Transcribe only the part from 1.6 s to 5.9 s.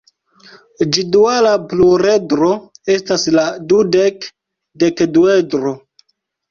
pluredro estas la dudek-dekduedro.